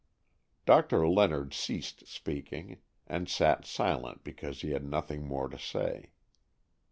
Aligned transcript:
Doctor 0.65 1.07
Leonard 1.07 1.53
ceased 1.53 2.07
speaking, 2.07 2.79
and 3.05 3.29
sat 3.29 3.67
silent 3.67 4.23
because 4.23 4.61
he 4.61 4.71
had 4.71 4.83
nothing 4.83 5.27
more 5.27 5.47
to 5.47 5.59
say. 5.59 6.09